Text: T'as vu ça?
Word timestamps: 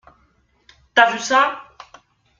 T'as 0.95 1.11
vu 1.11 1.19
ça? 1.19 1.61